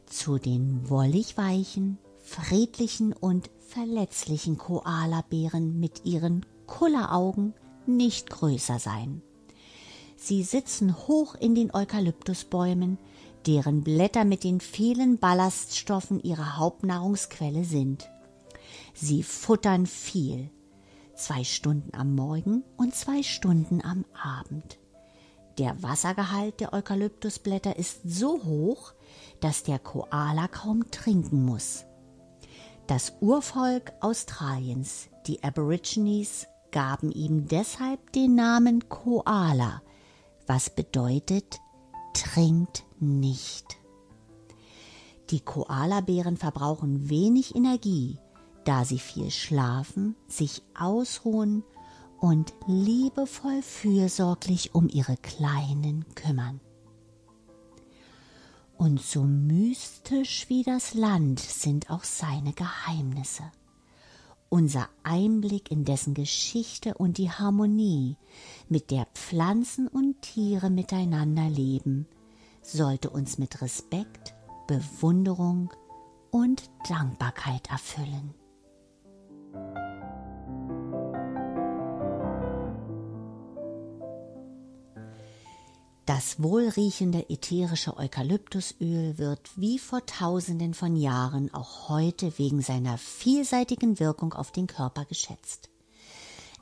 zu 0.07 0.39
den 0.39 0.89
wollig 0.89 1.37
weichen, 1.37 1.99
friedlichen 2.21 3.13
und 3.13 3.51
verletzlichen 3.59 4.57
Koalabären 4.57 5.81
mit 5.81 6.05
ihren 6.05 6.47
Kulleraugen 6.69 7.55
nicht 7.87 8.31
größer 8.31 8.79
sein. 8.79 9.21
Sie 10.17 10.45
sitzen 10.45 10.97
hoch 11.09 11.35
in 11.35 11.57
den 11.57 11.75
Eukalyptusbäumen, 11.75 12.99
deren 13.47 13.83
Blätter 13.83 14.25
mit 14.25 14.45
den 14.45 14.61
vielen 14.61 15.19
Ballaststoffen 15.19 16.21
ihre 16.21 16.57
Hauptnahrungsquelle 16.57 17.65
sind. 17.65 18.09
Sie 18.95 19.23
futtern 19.23 19.87
viel, 19.87 20.51
zwei 21.15 21.45
Stunden 21.45 21.97
am 21.97 22.15
Morgen 22.15 22.65
und 22.77 22.95
zwei 22.95 23.23
Stunden 23.23 23.83
am 23.83 24.05
Abend. 24.21 24.79
Der 25.59 25.83
Wassergehalt 25.83 26.61
der 26.61 26.73
Eukalyptusblätter 26.73 27.77
ist 27.79 28.01
so 28.05 28.43
hoch, 28.45 28.93
dass 29.41 29.63
der 29.63 29.79
Koala 29.79 30.49
kaum 30.49 30.91
trinken 30.91 31.45
muss. 31.45 31.85
Das 32.87 33.15
Urvolk 33.21 33.93
Australiens, 34.01 35.09
die 35.27 35.43
Aborigines, 35.43 36.47
gaben 36.71 37.13
ihm 37.13 37.47
deshalb 37.47 38.13
den 38.13 38.35
Namen 38.35 38.89
Koala, 38.89 39.81
was 40.47 40.71
bedeutet 40.71 41.61
trinkt 42.15 42.85
nicht. 43.05 43.77
Die 45.31 45.41
Koalabären 45.41 46.37
verbrauchen 46.37 47.09
wenig 47.09 47.55
Energie, 47.55 48.19
da 48.65 48.85
sie 48.85 48.99
viel 48.99 49.31
schlafen, 49.31 50.17
sich 50.29 50.63
ausruhen 50.79 51.63
und 52.21 52.55
liebevoll 52.67 53.63
fürsorglich 53.63 54.75
um 54.75 54.89
ihre 54.89 55.17
Kleinen 55.19 56.05
kümmern. 56.15 56.61
Und 58.77 59.01
so 59.01 59.23
mystisch 59.23 60.47
wie 60.49 60.63
das 60.63 60.95
Land 60.95 61.41
sind 61.41 61.91
auch 61.91 62.05
seine 62.05 62.53
Geheimnisse. 62.53 63.45
Unser 64.49 64.89
Einblick 65.03 65.71
in 65.71 65.85
dessen 65.85 66.15
Geschichte 66.15 66.95
und 66.95 67.19
die 67.19 67.31
Harmonie, 67.31 68.17
mit 68.69 68.91
der 68.91 69.07
Pflanzen 69.15 69.89
und 69.89 70.23
Tiere 70.23 70.71
miteinander 70.71 71.49
leben, 71.49 72.07
sollte 72.65 73.11
uns 73.11 73.39
mit 73.39 73.61
Respekt, 73.63 74.35
Bewunderung 74.67 75.73
und 76.31 76.71
Dankbarkeit 76.89 77.71
erfüllen. 77.71 78.35
Das 86.07 86.43
wohlriechende 86.43 87.31
ätherische 87.31 87.97
Eukalyptusöl 87.97 89.17
wird 89.17 89.51
wie 89.57 89.79
vor 89.79 90.05
tausenden 90.05 90.75
von 90.75 90.97
Jahren 90.97 91.53
auch 91.55 91.89
heute 91.89 92.39
wegen 92.39 92.61
seiner 92.61 92.99
vielseitigen 92.99 93.99
Wirkung 93.99 94.35
auf 94.35 94.53
den 94.53 94.67
Körper 94.67 95.07
geschätzt. 95.07 95.71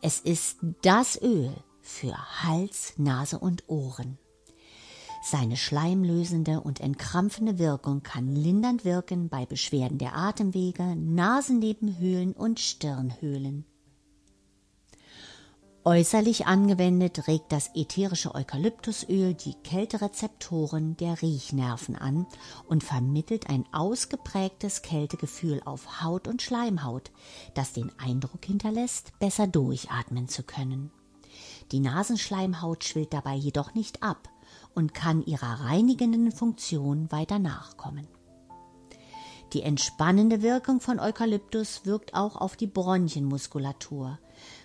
Es 0.01 0.21
ist 0.21 0.59
das 0.83 1.21
Öl 1.21 1.53
für 1.81 2.17
Hals, 2.45 2.95
Nase 2.99 3.39
und 3.39 3.69
Ohren. 3.69 4.19
Seine 5.25 5.57
schleimlösende 5.57 6.61
und 6.61 6.81
entkrampfende 6.81 7.61
Wirkung 7.61 8.03
kann 8.03 8.35
lindernd 8.35 8.85
wirken 8.85 9.29
bei 9.29 9.47
Beschwerden 9.47 9.97
der 9.97 10.17
Atemwege, 10.17 10.97
Nasennebenhöhlen 10.97 12.33
und 12.33 12.59
Stirnhöhlen. 12.59 13.65
Äußerlich 15.85 16.47
angewendet 16.47 17.29
regt 17.29 17.53
das 17.53 17.71
ätherische 17.75 18.35
Eukalyptusöl 18.35 19.35
die 19.35 19.55
Kälterezeptoren 19.63 20.97
der 20.97 21.23
Riechnerven 21.23 21.95
an 21.95 22.27
und 22.69 22.83
vermittelt 22.83 23.49
ein 23.49 23.65
ausgeprägtes 23.73 24.83
Kältegefühl 24.83 25.63
auf 25.65 26.03
Haut 26.03 26.27
und 26.27 26.43
Schleimhaut, 26.43 27.13
das 27.55 27.73
den 27.73 27.93
Eindruck 27.99 28.45
hinterlässt, 28.45 29.17
besser 29.21 29.47
durchatmen 29.47 30.27
zu 30.27 30.43
können. 30.43 30.91
Die 31.71 31.81
Nasenschleimhaut 31.81 32.83
schwillt 32.83 33.13
dabei 33.13 33.35
jedoch 33.35 33.75
nicht 33.75 34.03
ab 34.03 34.32
und 34.75 34.95
kann 34.95 35.25
ihrer 35.25 35.65
reinigenden 35.65 36.33
Funktion 36.33 37.11
weiter 37.11 37.39
nachkommen. 37.39 38.07
Die 39.53 39.63
entspannende 39.63 40.41
Wirkung 40.41 40.81
von 40.81 40.99
Eukalyptus 40.99 41.85
wirkt 41.85 42.15
auch 42.15 42.37
auf 42.37 42.57
die 42.57 42.67
Bronchienmuskulatur, 42.67 44.19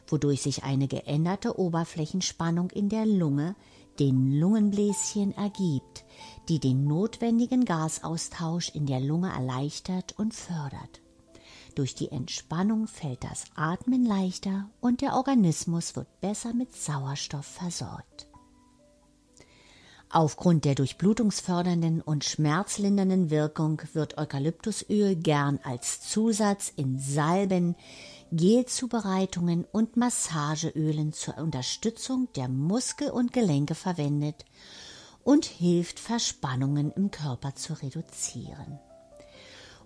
wodurch 0.07 0.41
sich 0.41 0.63
eine 0.63 0.87
geänderte 0.87 1.59
Oberflächenspannung 1.59 2.69
in 2.69 2.87
der 2.87 3.05
Lunge, 3.05 3.55
den 3.99 4.39
Lungenbläschen, 4.39 5.35
ergibt, 5.35 6.05
die 6.47 6.59
den 6.59 6.87
notwendigen 6.87 7.65
Gasaustausch 7.65 8.69
in 8.69 8.85
der 8.85 9.01
Lunge 9.01 9.29
erleichtert 9.29 10.17
und 10.17 10.33
fördert. 10.33 11.01
Durch 11.75 11.93
die 11.93 12.11
Entspannung 12.11 12.87
fällt 12.87 13.23
das 13.23 13.45
Atmen 13.55 14.05
leichter 14.05 14.69
und 14.79 15.01
der 15.01 15.15
Organismus 15.15 15.95
wird 15.95 16.21
besser 16.21 16.53
mit 16.53 16.73
Sauerstoff 16.75 17.45
versorgt. 17.45 18.26
Aufgrund 20.17 20.65
der 20.65 20.74
durchblutungsfördernden 20.74 22.01
und 22.01 22.25
schmerzlindernden 22.25 23.29
Wirkung 23.29 23.79
wird 23.93 24.17
Eukalyptusöl 24.17 25.15
gern 25.15 25.59
als 25.62 26.01
Zusatz 26.01 26.74
in 26.75 26.97
Salben, 26.97 27.75
Gelzubereitungen 28.31 29.63
und 29.71 29.95
Massageölen 29.95 31.13
zur 31.13 31.38
Unterstützung 31.38 32.29
der 32.36 32.47
Muskel 32.50 33.12
und 33.12 33.31
Gelenke 33.31 33.75
verwendet 33.75 34.43
und 35.24 35.45
hilft 35.45 36.00
Verspannungen 36.00 36.91
im 36.93 37.12
Körper 37.12 37.53
zu 37.53 37.74
reduzieren. 37.74 38.79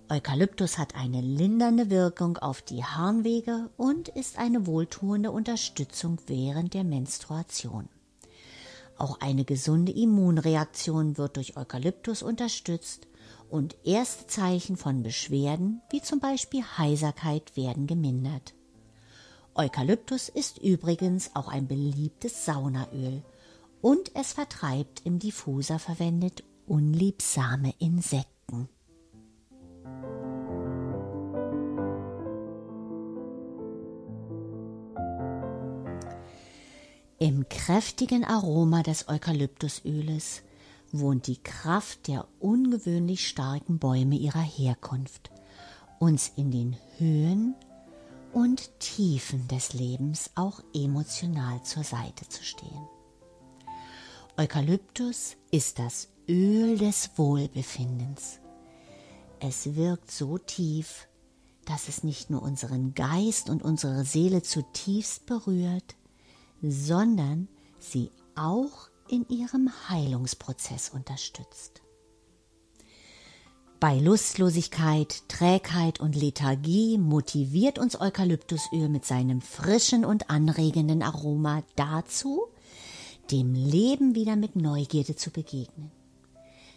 Eukalyptus 0.07 0.77
hat 0.77 0.95
eine 0.95 1.19
lindernde 1.19 1.89
Wirkung 1.89 2.37
auf 2.37 2.61
die 2.61 2.85
Harnwege 2.85 3.69
und 3.75 4.07
ist 4.07 4.39
eine 4.39 4.65
wohltuende 4.65 5.29
Unterstützung 5.29 6.19
während 6.27 6.73
der 6.73 6.85
Menstruation. 6.85 7.89
Auch 9.01 9.19
eine 9.19 9.45
gesunde 9.45 9.91
Immunreaktion 9.91 11.17
wird 11.17 11.37
durch 11.37 11.57
Eukalyptus 11.57 12.21
unterstützt 12.21 13.07
und 13.49 13.75
erste 13.83 14.27
Zeichen 14.27 14.77
von 14.77 15.01
Beschwerden, 15.01 15.81
wie 15.89 16.03
zum 16.03 16.19
Beispiel 16.19 16.63
Heiserkeit, 16.77 17.57
werden 17.57 17.87
gemindert. 17.87 18.53
Eukalyptus 19.55 20.29
ist 20.29 20.59
übrigens 20.59 21.31
auch 21.33 21.47
ein 21.47 21.67
beliebtes 21.67 22.45
Saunaöl 22.45 23.23
und 23.81 24.15
es 24.15 24.33
vertreibt 24.33 25.01
im 25.03 25.17
Diffuser 25.17 25.79
verwendet 25.79 26.43
unliebsame 26.67 27.73
Insekten. 27.79 28.30
Im 37.21 37.47
kräftigen 37.49 38.25
Aroma 38.25 38.81
des 38.81 39.07
Eukalyptusöles 39.07 40.41
wohnt 40.91 41.27
die 41.27 41.37
Kraft 41.37 42.07
der 42.07 42.27
ungewöhnlich 42.39 43.27
starken 43.27 43.77
Bäume 43.77 44.15
ihrer 44.15 44.41
Herkunft, 44.41 45.29
uns 45.99 46.31
in 46.35 46.49
den 46.49 46.75
Höhen 46.97 47.53
und 48.33 48.71
Tiefen 48.79 49.47
des 49.49 49.73
Lebens 49.73 50.31
auch 50.33 50.63
emotional 50.73 51.61
zur 51.61 51.83
Seite 51.83 52.27
zu 52.27 52.43
stehen. 52.43 52.87
Eukalyptus 54.35 55.35
ist 55.51 55.77
das 55.77 56.07
Öl 56.27 56.79
des 56.79 57.11
Wohlbefindens. 57.17 58.39
Es 59.39 59.75
wirkt 59.75 60.09
so 60.09 60.39
tief, 60.39 61.07
dass 61.65 61.87
es 61.87 62.03
nicht 62.03 62.31
nur 62.31 62.41
unseren 62.41 62.95
Geist 62.95 63.51
und 63.51 63.61
unsere 63.61 64.05
Seele 64.05 64.41
zutiefst 64.41 65.27
berührt, 65.27 65.95
sondern 66.61 67.47
sie 67.79 68.11
auch 68.35 68.89
in 69.07 69.27
ihrem 69.29 69.69
Heilungsprozess 69.89 70.89
unterstützt. 70.89 71.81
Bei 73.79 73.97
Lustlosigkeit, 73.97 75.23
Trägheit 75.27 75.99
und 75.99 76.15
Lethargie 76.15 76.99
motiviert 76.99 77.79
uns 77.79 77.99
Eukalyptusöl 77.99 78.89
mit 78.89 79.05
seinem 79.05 79.41
frischen 79.41 80.05
und 80.05 80.29
anregenden 80.29 81.01
Aroma 81.01 81.63
dazu, 81.75 82.43
dem 83.31 83.55
Leben 83.55 84.13
wieder 84.13 84.35
mit 84.35 84.55
Neugierde 84.55 85.15
zu 85.15 85.31
begegnen. 85.31 85.91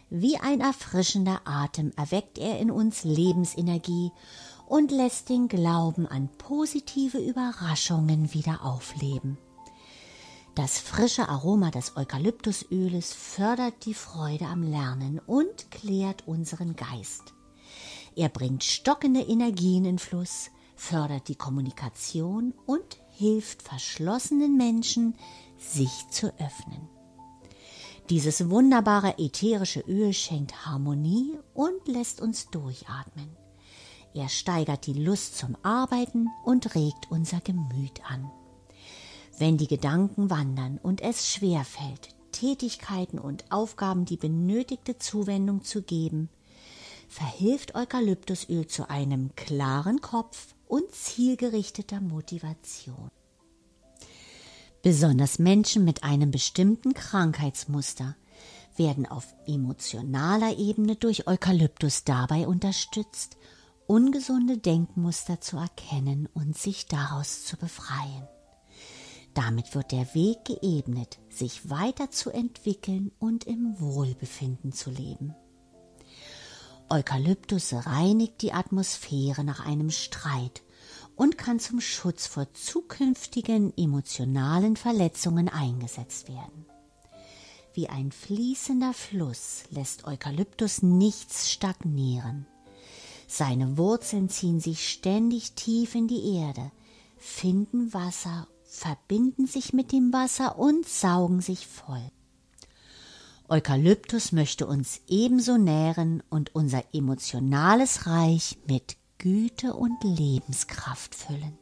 Wie 0.09 0.38
ein 0.38 0.61
erfrischender 0.61 1.42
Atem 1.44 1.92
erweckt 1.97 2.38
er 2.38 2.59
in 2.59 2.70
uns 2.70 3.05
Lebensenergie 3.05 4.11
und 4.66 4.90
lässt 4.90 5.29
den 5.29 5.49
Glauben 5.49 6.07
an 6.07 6.31
positive 6.38 7.18
Überraschungen 7.18 8.33
wieder 8.33 8.64
aufleben. 8.64 9.37
Das 10.55 10.79
frische 10.79 11.29
Aroma 11.29 11.73
des 11.73 11.97
Eukalyptusöles 11.97 13.12
fördert 13.12 13.87
die 13.87 13.95
Freude 13.95 14.47
am 14.47 14.62
Lernen 14.62 15.19
und 15.27 15.73
klärt 15.73 16.29
unseren 16.29 16.77
Geist. 16.77 17.35
Er 18.14 18.29
bringt 18.29 18.62
stockende 18.62 19.21
Energien 19.21 19.85
in 19.85 19.99
Fluss, 19.99 20.51
fördert 20.77 21.27
die 21.27 21.35
Kommunikation 21.35 22.55
und 22.67 23.01
hilft 23.11 23.62
verschlossenen 23.62 24.57
Menschen, 24.57 25.17
sich 25.59 26.09
zu 26.11 26.29
öffnen. 26.38 26.88
Dieses 28.09 28.49
wunderbare 28.49 29.19
ätherische 29.19 29.81
Öl 29.81 30.12
schenkt 30.12 30.67
Harmonie 30.67 31.37
und 31.55 31.88
lässt 31.88 32.21
uns 32.21 32.49
durchatmen. 32.51 33.37
Er 34.14 34.29
steigert 34.29 34.87
die 34.87 34.93
Lust 34.93 35.37
zum 35.37 35.57
Arbeiten 35.64 36.29
und 36.45 36.77
regt 36.77 37.11
unser 37.11 37.40
Gemüt 37.40 38.01
an. 38.09 38.31
Wenn 39.38 39.57
die 39.57 39.66
Gedanken 39.66 40.31
wandern 40.31 40.79
und 40.83 41.01
es 41.01 41.29
schwer 41.29 41.64
fällt, 41.64 42.14
Tätigkeiten 42.33 43.18
und 43.18 43.44
Aufgaben 43.51 44.05
die 44.05 44.16
benötigte 44.16 44.99
Zuwendung 44.99 45.64
zu 45.64 45.83
geben, 45.83 46.29
verhilft 47.09 47.75
Eukalyptusöl 47.75 48.66
zu 48.66 48.88
einem 48.88 49.35
klaren 49.37 50.01
Kopf 50.01 50.55
und 50.66 50.90
zielgerichteter 50.92 52.01
Motivation. 52.01 53.09
Besonders 54.83 55.38
Menschen 55.38 55.85
mit 55.85 56.05
einem 56.05 56.31
bestimmten 56.31 56.92
Krankheitsmuster 56.94 58.16
werden 58.77 59.07
auf 59.07 59.35
emotionaler 59.47 60.59
Ebene 60.59 60.97
durch 60.97 61.27
Eukalyptus 61.27 62.05
dabei 62.05 62.47
unterstützt, 62.47 63.37
ungesunde 63.87 64.59
Denkmuster 64.59 65.40
zu 65.40 65.57
erkennen 65.57 66.29
und 66.35 66.59
sich 66.59 66.87
daraus 66.87 67.44
zu 67.44 67.57
befreien. 67.57 68.29
Damit 69.35 69.75
wird 69.75 69.90
der 69.90 70.14
Weg 70.14 70.44
geebnet, 70.44 71.18
sich 71.29 71.68
weiterzuentwickeln 71.68 73.11
und 73.18 73.44
im 73.44 73.81
Wohlbefinden 73.81 74.73
zu 74.73 74.90
leben. 74.90 75.35
Eukalyptus 76.88 77.73
reinigt 77.73 78.42
die 78.42 78.53
Atmosphäre 78.53 79.42
nach 79.42 79.66
einem 79.66 79.90
Streit 79.90 80.62
und 81.16 81.37
kann 81.37 81.59
zum 81.59 81.81
Schutz 81.81 82.29
vor 82.29 82.53
zukünftigen 82.53 83.77
emotionalen 83.77 84.77
Verletzungen 84.77 85.49
eingesetzt 85.49 86.29
werden. 86.29 86.66
Wie 87.73 87.88
ein 87.88 88.12
fließender 88.12 88.92
Fluss 88.92 89.64
lässt 89.70 90.07
Eukalyptus 90.07 90.83
nichts 90.83 91.51
stagnieren. 91.51 92.47
Seine 93.27 93.77
Wurzeln 93.79 94.29
ziehen 94.29 94.61
sich 94.61 94.88
ständig 94.88 95.55
tief 95.55 95.97
in 95.97 96.07
die 96.07 96.37
Erde, 96.37 96.70
finden 97.16 97.92
Wasser 97.92 98.47
verbinden 98.75 99.47
sich 99.47 99.73
mit 99.73 99.93
dem 99.93 100.13
Wasser 100.13 100.59
und 100.59 100.87
saugen 100.87 101.41
sich 101.41 101.67
voll. 101.67 102.11
Eukalyptus 103.49 104.33
möchte 104.33 104.67
uns 104.67 105.01
ebenso 105.07 105.57
nähren 105.59 106.23
und 106.31 106.55
unser 106.55 106.83
emotionales 106.93 108.07
Reich 108.07 108.59
mit 108.67 108.97
Güte 109.19 109.75
und 109.75 110.03
Lebenskraft 110.03 111.15
füllen. 111.15 111.59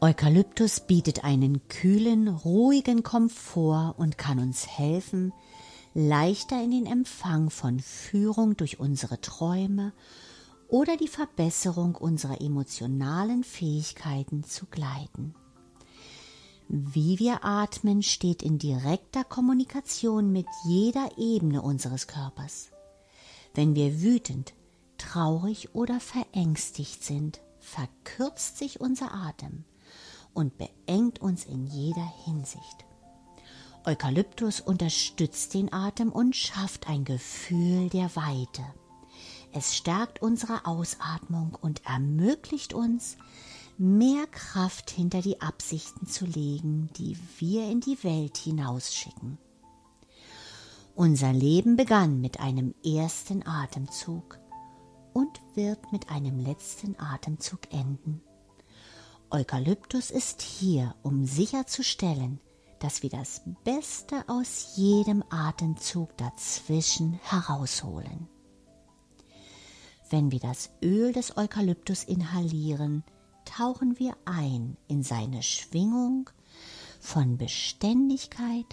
Eukalyptus 0.00 0.80
bietet 0.80 1.24
einen 1.24 1.68
kühlen, 1.68 2.28
ruhigen 2.28 3.02
Komfort 3.02 3.94
und 3.98 4.16
kann 4.16 4.38
uns 4.38 4.66
helfen, 4.66 5.32
leichter 5.92 6.62
in 6.62 6.70
den 6.70 6.86
Empfang 6.86 7.50
von 7.50 7.80
Führung 7.80 8.56
durch 8.56 8.80
unsere 8.80 9.20
Träume 9.20 9.92
oder 10.70 10.96
die 10.96 11.08
Verbesserung 11.08 11.94
unserer 11.94 12.40
emotionalen 12.40 13.44
Fähigkeiten 13.44 14.44
zu 14.44 14.66
gleiten. 14.66 15.34
Wie 16.68 17.18
wir 17.18 17.44
atmen 17.44 18.02
steht 18.02 18.42
in 18.42 18.58
direkter 18.58 19.24
Kommunikation 19.24 20.30
mit 20.30 20.46
jeder 20.64 21.10
Ebene 21.18 21.62
unseres 21.62 22.06
Körpers. 22.06 22.70
Wenn 23.54 23.74
wir 23.74 24.00
wütend, 24.00 24.54
traurig 24.96 25.74
oder 25.74 25.98
verängstigt 25.98 27.02
sind, 27.02 27.40
verkürzt 27.58 28.56
sich 28.58 28.80
unser 28.80 29.12
Atem 29.12 29.64
und 30.32 30.56
beengt 30.58 31.20
uns 31.20 31.44
in 31.44 31.66
jeder 31.66 32.08
Hinsicht. 32.24 32.84
Eukalyptus 33.84 34.60
unterstützt 34.60 35.54
den 35.54 35.72
Atem 35.72 36.12
und 36.12 36.36
schafft 36.36 36.88
ein 36.88 37.04
Gefühl 37.04 37.88
der 37.88 38.14
Weite. 38.14 38.62
Es 39.52 39.76
stärkt 39.76 40.22
unsere 40.22 40.66
Ausatmung 40.66 41.56
und 41.60 41.84
ermöglicht 41.84 42.72
uns, 42.72 43.16
mehr 43.78 44.26
Kraft 44.26 44.90
hinter 44.90 45.22
die 45.22 45.40
Absichten 45.40 46.06
zu 46.06 46.26
legen, 46.26 46.90
die 46.96 47.16
wir 47.38 47.68
in 47.70 47.80
die 47.80 48.02
Welt 48.04 48.36
hinausschicken. 48.36 49.38
Unser 50.94 51.32
Leben 51.32 51.76
begann 51.76 52.20
mit 52.20 52.40
einem 52.40 52.74
ersten 52.84 53.46
Atemzug 53.46 54.38
und 55.14 55.40
wird 55.54 55.92
mit 55.92 56.10
einem 56.10 56.38
letzten 56.38 56.98
Atemzug 57.00 57.72
enden. 57.72 58.22
Eukalyptus 59.30 60.10
ist 60.10 60.42
hier, 60.42 60.94
um 61.02 61.24
sicherzustellen, 61.24 62.40
dass 62.80 63.02
wir 63.02 63.10
das 63.10 63.42
Beste 63.64 64.24
aus 64.28 64.76
jedem 64.76 65.24
Atemzug 65.30 66.16
dazwischen 66.16 67.14
herausholen. 67.22 68.28
Wenn 70.10 70.32
wir 70.32 70.40
das 70.40 70.70
Öl 70.82 71.12
des 71.12 71.36
Eukalyptus 71.36 72.02
inhalieren, 72.02 73.04
tauchen 73.44 73.98
wir 74.00 74.16
ein 74.24 74.76
in 74.88 75.04
seine 75.04 75.42
Schwingung 75.42 76.28
von 76.98 77.38
Beständigkeit, 77.38 78.66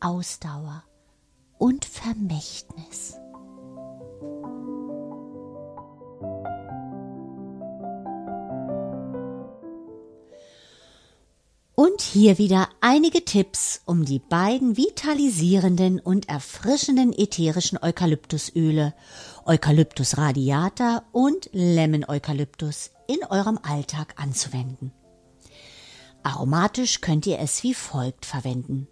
Ausdauer 0.00 0.82
und 1.58 1.84
Vermächtnis. 1.84 3.16
Und 11.84 12.00
hier 12.00 12.38
wieder 12.38 12.70
einige 12.80 13.26
Tipps, 13.26 13.82
um 13.84 14.06
die 14.06 14.18
beiden 14.18 14.78
vitalisierenden 14.78 16.00
und 16.00 16.30
erfrischenden 16.30 17.12
ätherischen 17.12 17.76
Eukalyptusöle, 17.76 18.94
Eukalyptus 19.44 20.16
radiata 20.16 21.02
und 21.12 21.50
Lemon 21.52 22.06
Eukalyptus, 22.08 22.90
in 23.06 23.18
eurem 23.28 23.58
Alltag 23.62 24.14
anzuwenden. 24.16 24.92
Aromatisch 26.22 27.02
könnt 27.02 27.26
ihr 27.26 27.38
es 27.38 27.62
wie 27.62 27.74
folgt 27.74 28.24
verwenden. 28.24 28.88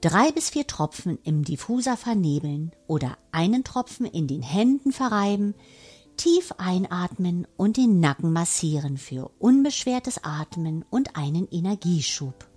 Drei 0.00 0.30
bis 0.30 0.50
vier 0.50 0.68
Tropfen 0.68 1.18
im 1.24 1.42
Diffuser 1.42 1.96
vernebeln 1.96 2.70
oder 2.86 3.18
einen 3.32 3.64
Tropfen 3.64 4.06
in 4.06 4.28
den 4.28 4.42
Händen 4.42 4.92
verreiben, 4.92 5.56
Tief 6.16 6.52
einatmen 6.58 7.46
und 7.56 7.76
den 7.76 8.00
Nacken 8.00 8.32
massieren 8.32 8.98
für 8.98 9.30
unbeschwertes 9.38 10.22
Atmen 10.22 10.84
und 10.90 11.16
einen 11.16 11.48
Energieschub. 11.50 12.48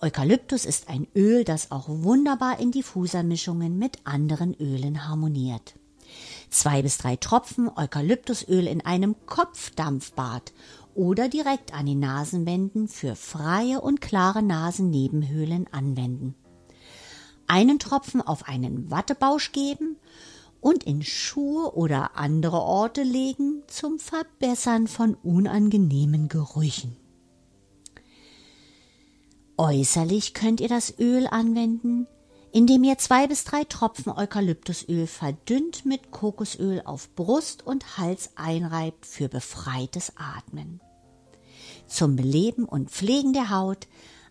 Eukalyptus 0.00 0.66
ist 0.66 0.88
ein 0.88 1.06
Öl, 1.14 1.44
das 1.44 1.70
auch 1.70 1.88
wunderbar 1.88 2.60
in 2.60 2.70
Diffusermischungen 2.70 3.78
mit 3.78 3.98
anderen 4.04 4.54
Ölen 4.54 5.08
harmoniert. 5.08 5.74
Zwei 6.50 6.82
bis 6.82 6.98
drei 6.98 7.16
Tropfen 7.16 7.70
Eukalyptusöl 7.74 8.66
in 8.66 8.84
einem 8.84 9.16
Kopfdampfbad 9.26 10.52
oder 10.94 11.28
direkt 11.28 11.74
an 11.74 11.86
den 11.86 12.00
Nasenwänden 12.00 12.88
für 12.88 13.16
freie 13.16 13.80
und 13.80 14.00
klare 14.00 14.42
Nasennebenhöhlen 14.42 15.66
anwenden. 15.72 16.34
Einen 17.46 17.78
Tropfen 17.78 18.20
auf 18.20 18.48
einen 18.48 18.90
Wattebausch 18.90 19.52
geben 19.52 19.96
und 20.66 20.82
in 20.82 21.04
Schuhe 21.04 21.76
oder 21.76 22.16
andere 22.16 22.60
Orte 22.60 23.04
legen 23.04 23.62
zum 23.68 24.00
Verbessern 24.00 24.88
von 24.88 25.14
unangenehmen 25.14 26.28
Gerüchen. 26.28 26.96
Äußerlich 29.56 30.34
könnt 30.34 30.60
ihr 30.60 30.66
das 30.66 30.98
Öl 30.98 31.28
anwenden, 31.28 32.08
indem 32.50 32.82
ihr 32.82 32.98
zwei 32.98 33.28
bis 33.28 33.44
drei 33.44 33.62
Tropfen 33.62 34.10
Eukalyptusöl 34.10 35.06
verdünnt 35.06 35.86
mit 35.86 36.10
Kokosöl 36.10 36.82
auf 36.84 37.14
Brust 37.14 37.64
und 37.64 37.96
Hals 37.96 38.30
einreibt 38.34 39.06
für 39.06 39.28
befreites 39.28 40.14
Atmen. 40.16 40.80
Zum 41.86 42.16
Beleben 42.16 42.64
und 42.64 42.90
Pflegen 42.90 43.32
der 43.32 43.50
Haut 43.50 43.86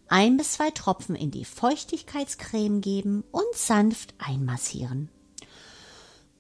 ein 0.10 0.36
bis 0.36 0.52
zwei 0.56 0.70
Tropfen 0.72 1.16
in 1.16 1.32
die 1.32 1.46
Feuchtigkeitscreme 1.46 2.82
geben 2.82 3.24
und 3.32 3.56
sanft 3.56 4.16
einmassieren 4.18 5.10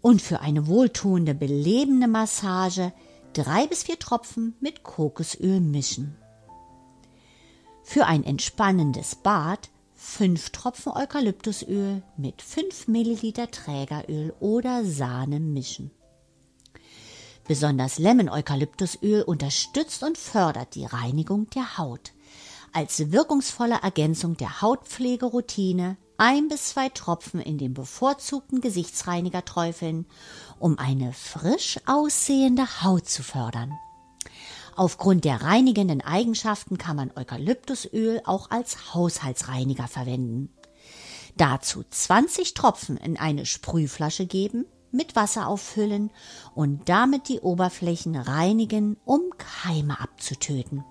und 0.05 0.21
für 0.21 0.39
eine 0.39 0.67
wohltuende, 0.67 1.33
belebende 1.33 2.07
Massage 2.07 2.93
drei 3.33 3.65
bis 3.65 3.81
vier 3.81 3.97
Tropfen 3.97 4.55
mit 4.59 4.83
Kokosöl 4.83 5.59
mischen. 5.59 6.15
Für 7.81 8.05
ein 8.05 8.23
entspannendes 8.23 9.15
Bad 9.15 9.71
fünf 9.95 10.51
Tropfen 10.51 10.91
Eukalyptusöl 10.91 12.03
mit 12.17 12.43
fünf 12.43 12.87
Milliliter 12.87 13.49
Trägeröl 13.49 14.31
oder 14.39 14.85
Sahne 14.85 15.39
mischen. 15.39 15.89
Besonders 17.47 17.97
Lemon-Eukalyptusöl 17.97 19.23
unterstützt 19.23 20.03
und 20.03 20.19
fördert 20.19 20.75
die 20.75 20.85
Reinigung 20.85 21.49
der 21.49 21.79
Haut. 21.79 22.11
Als 22.73 23.11
wirkungsvolle 23.11 23.79
Ergänzung 23.81 24.37
der 24.37 24.61
Hautpflegeroutine 24.61 25.97
ein 26.17 26.47
bis 26.47 26.69
zwei 26.69 26.89
Tropfen 26.89 27.41
in 27.41 27.57
den 27.57 27.73
bevorzugten 27.73 28.61
Gesichtsreiniger 28.61 29.43
träufeln, 29.43 30.05
um 30.59 30.79
eine 30.79 31.13
frisch 31.13 31.79
aussehende 31.85 32.83
Haut 32.83 33.07
zu 33.09 33.23
fördern. 33.23 33.73
Aufgrund 34.75 35.23
der 35.23 35.41
reinigenden 35.41 36.01
Eigenschaften 36.01 36.77
kann 36.77 36.97
man 36.97 37.11
Eukalyptusöl 37.15 38.21
auch 38.25 38.51
als 38.51 38.93
Haushaltsreiniger 38.93 39.87
verwenden. 39.87 40.49
Dazu 41.37 41.83
20 41.89 42.53
Tropfen 42.53 42.97
in 42.97 43.17
eine 43.17 43.45
Sprühflasche 43.45 44.25
geben, 44.25 44.65
mit 44.91 45.15
Wasser 45.15 45.47
auffüllen 45.47 46.11
und 46.55 46.87
damit 46.87 47.27
die 47.27 47.41
Oberflächen 47.41 48.15
reinigen, 48.15 48.97
um 49.05 49.21
Keime 49.37 49.99
abzutöten. 49.99 50.83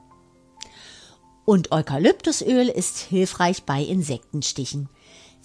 Und 1.47 1.73
Eukalyptusöl 1.73 2.69
ist 2.69 2.99
hilfreich 2.99 3.65
bei 3.65 3.83
Insektenstichen 3.83 4.89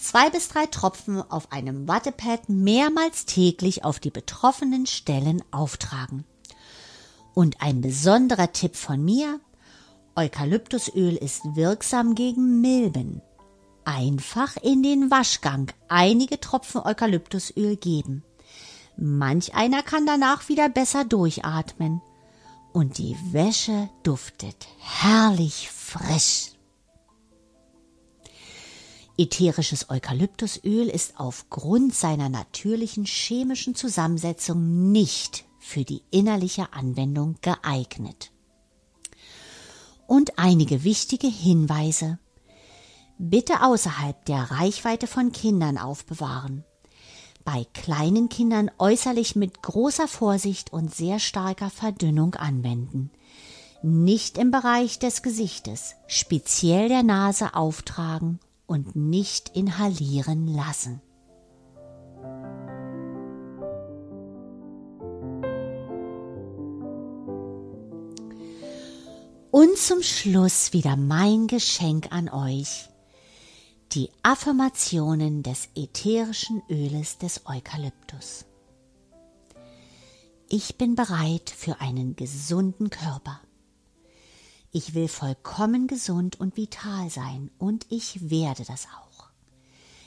zwei 0.00 0.30
bis 0.30 0.48
drei 0.48 0.66
Tropfen 0.66 1.22
auf 1.30 1.52
einem 1.52 1.86
Wattepad 1.86 2.48
mehrmals 2.48 3.26
täglich 3.26 3.84
auf 3.84 4.00
die 4.00 4.10
betroffenen 4.10 4.86
Stellen 4.86 5.42
auftragen. 5.50 6.24
Und 7.34 7.62
ein 7.62 7.80
besonderer 7.80 8.52
Tipp 8.52 8.76
von 8.76 9.04
mir, 9.04 9.38
Eukalyptusöl 10.16 11.16
ist 11.16 11.42
wirksam 11.54 12.14
gegen 12.14 12.60
Milben. 12.60 13.22
Einfach 13.84 14.56
in 14.56 14.82
den 14.82 15.10
Waschgang 15.10 15.72
einige 15.88 16.40
Tropfen 16.40 16.80
Eukalyptusöl 16.82 17.76
geben. 17.76 18.24
Manch 18.96 19.54
einer 19.54 19.82
kann 19.82 20.06
danach 20.06 20.48
wieder 20.48 20.68
besser 20.68 21.04
durchatmen. 21.04 22.02
Und 22.72 22.98
die 22.98 23.16
Wäsche 23.32 23.88
duftet 24.02 24.66
herrlich 24.78 25.70
frisch. 25.70 26.52
Ätherisches 29.20 29.90
Eukalyptusöl 29.90 30.88
ist 30.88 31.20
aufgrund 31.20 31.94
seiner 31.94 32.30
natürlichen 32.30 33.04
chemischen 33.04 33.74
Zusammensetzung 33.74 34.92
nicht 34.92 35.44
für 35.58 35.84
die 35.84 36.00
innerliche 36.10 36.72
Anwendung 36.72 37.36
geeignet. 37.42 38.30
Und 40.06 40.38
einige 40.38 40.84
wichtige 40.84 41.26
Hinweise. 41.26 42.18
Bitte 43.18 43.62
außerhalb 43.62 44.24
der 44.24 44.52
Reichweite 44.52 45.06
von 45.06 45.32
Kindern 45.32 45.76
aufbewahren. 45.76 46.64
Bei 47.44 47.66
kleinen 47.74 48.30
Kindern 48.30 48.70
äußerlich 48.78 49.36
mit 49.36 49.62
großer 49.62 50.08
Vorsicht 50.08 50.72
und 50.72 50.94
sehr 50.94 51.18
starker 51.18 51.68
Verdünnung 51.68 52.36
anwenden. 52.36 53.10
Nicht 53.82 54.38
im 54.38 54.50
Bereich 54.50 54.98
des 54.98 55.20
Gesichtes, 55.20 55.94
speziell 56.06 56.88
der 56.88 57.02
Nase 57.02 57.54
auftragen 57.54 58.40
und 58.70 58.94
nicht 58.94 59.56
inhalieren 59.56 60.46
lassen. 60.46 61.02
Und 69.50 69.76
zum 69.76 70.04
Schluss 70.04 70.72
wieder 70.72 70.94
mein 70.94 71.48
Geschenk 71.48 72.12
an 72.12 72.28
euch. 72.28 72.88
Die 73.90 74.08
Affirmationen 74.22 75.42
des 75.42 75.68
ätherischen 75.74 76.62
Öles 76.70 77.18
des 77.18 77.46
Eukalyptus. 77.46 78.44
Ich 80.48 80.78
bin 80.78 80.94
bereit 80.94 81.50
für 81.50 81.80
einen 81.80 82.14
gesunden 82.14 82.88
Körper. 82.88 83.40
Ich 84.72 84.94
will 84.94 85.08
vollkommen 85.08 85.88
gesund 85.88 86.38
und 86.38 86.56
vital 86.56 87.10
sein 87.10 87.50
und 87.58 87.86
ich 87.90 88.30
werde 88.30 88.64
das 88.64 88.86
auch. 88.86 89.28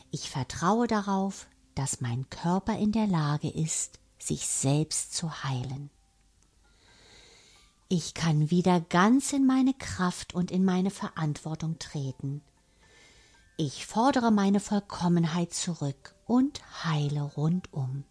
Ich 0.09 0.29
vertraue 0.29 0.87
darauf, 0.87 1.47
dass 1.75 1.99
mein 1.99 2.29
Körper 2.29 2.77
in 2.77 2.93
der 2.93 3.07
Lage 3.07 3.49
ist, 3.49 3.99
sich 4.17 4.47
selbst 4.47 5.13
zu 5.15 5.43
heilen. 5.43 5.89
Ich 7.89 8.13
kann 8.13 8.49
wieder 8.49 8.79
ganz 8.79 9.33
in 9.33 9.45
meine 9.45 9.73
Kraft 9.73 10.33
und 10.33 10.49
in 10.49 10.63
meine 10.63 10.91
Verantwortung 10.91 11.77
treten. 11.77 12.41
Ich 13.57 13.85
fordere 13.85 14.31
meine 14.31 14.61
Vollkommenheit 14.61 15.53
zurück 15.53 16.15
und 16.25 16.61
heile 16.85 17.21
rundum. 17.21 18.05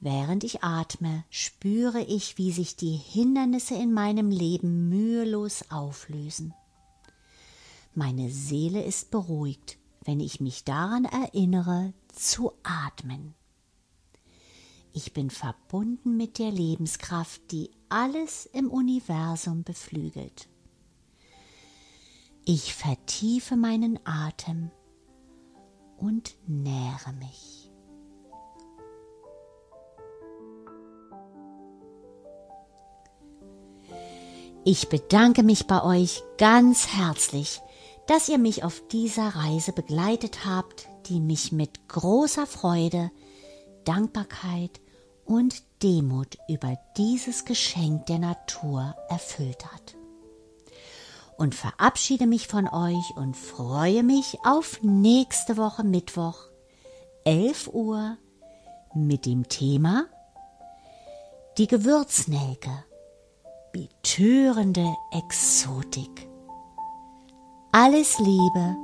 Während 0.00 0.44
ich 0.44 0.62
atme, 0.62 1.24
spüre 1.30 2.02
ich, 2.02 2.38
wie 2.38 2.52
sich 2.52 2.76
die 2.76 2.96
Hindernisse 2.96 3.74
in 3.74 3.92
meinem 3.92 4.30
Leben 4.30 4.88
mühelos 4.88 5.70
auflösen. 5.70 6.54
Meine 7.94 8.30
Seele 8.30 8.82
ist 8.82 9.10
beruhigt, 9.10 9.78
wenn 10.04 10.20
ich 10.20 10.40
mich 10.40 10.64
daran 10.64 11.06
erinnere, 11.06 11.94
zu 12.12 12.52
atmen. 12.62 13.34
Ich 14.92 15.12
bin 15.12 15.30
verbunden 15.30 16.16
mit 16.16 16.38
der 16.38 16.50
Lebenskraft, 16.50 17.50
die 17.50 17.70
alles 17.88 18.46
im 18.46 18.70
Universum 18.70 19.62
beflügelt. 19.62 20.48
Ich 22.44 22.74
vertiefe 22.74 23.56
meinen 23.56 23.98
Atem 24.04 24.70
und 25.96 26.36
nähere 26.46 27.12
mich. 27.14 27.65
Ich 34.68 34.88
bedanke 34.88 35.44
mich 35.44 35.68
bei 35.68 35.80
euch 35.84 36.24
ganz 36.38 36.88
herzlich, 36.88 37.60
dass 38.08 38.28
ihr 38.28 38.36
mich 38.36 38.64
auf 38.64 38.82
dieser 38.88 39.28
Reise 39.28 39.70
begleitet 39.70 40.44
habt, 40.44 40.88
die 41.06 41.20
mich 41.20 41.52
mit 41.52 41.86
großer 41.86 42.48
Freude, 42.48 43.12
Dankbarkeit 43.84 44.80
und 45.24 45.62
Demut 45.84 46.36
über 46.48 46.76
dieses 46.96 47.44
Geschenk 47.44 48.06
der 48.06 48.18
Natur 48.18 48.96
erfüllt 49.08 49.72
hat. 49.72 49.94
Und 51.36 51.54
verabschiede 51.54 52.26
mich 52.26 52.48
von 52.48 52.66
euch 52.66 53.16
und 53.16 53.36
freue 53.36 54.02
mich 54.02 54.36
auf 54.44 54.82
nächste 54.82 55.56
Woche 55.56 55.84
Mittwoch, 55.84 56.40
11 57.22 57.68
Uhr, 57.72 58.16
mit 58.96 59.26
dem 59.26 59.48
Thema 59.48 60.06
Die 61.56 61.68
Gewürznelke 61.68 62.72
betörende 63.76 64.96
Exotik. 65.10 66.28
Alles 67.72 68.18
Liebe, 68.18 68.76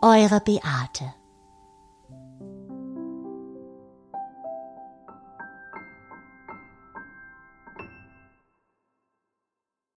eure 0.00 0.40
Beate. 0.40 1.19